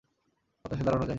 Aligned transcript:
বাতাসে 0.65 0.83
দাঁড়ানো 0.83 0.99
দায়। 0.99 1.09